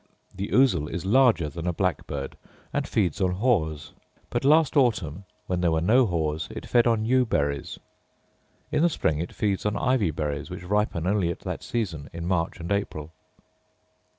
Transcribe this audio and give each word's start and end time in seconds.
The 0.33 0.47
ousel 0.51 0.87
is 0.89 1.05
larger 1.05 1.47
than 1.47 1.67
a 1.67 1.73
blackbird, 1.73 2.35
and 2.73 2.87
feeds 2.87 3.21
on 3.21 3.33
haws; 3.33 3.93
but 4.31 4.43
last 4.43 4.75
autumn 4.75 5.25
(when 5.45 5.61
there 5.61 5.71
were 5.71 5.79
no 5.79 6.07
haws) 6.07 6.47
it 6.49 6.65
fed 6.65 6.87
on 6.87 7.05
yew 7.05 7.23
berries: 7.23 7.77
in 8.71 8.81
the 8.81 8.89
spring 8.89 9.19
it 9.19 9.31
feeds 9.31 9.63
on 9.63 9.77
ivy 9.77 10.09
berries, 10.09 10.49
which 10.49 10.63
ripen 10.63 11.05
only 11.05 11.29
at 11.29 11.41
that 11.41 11.61
season, 11.61 12.09
in 12.13 12.25
March 12.25 12.59
and 12.59 12.71
April. 12.71 13.13